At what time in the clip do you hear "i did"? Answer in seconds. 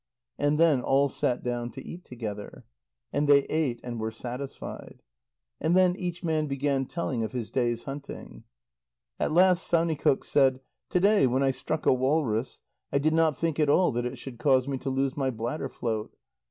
12.91-13.13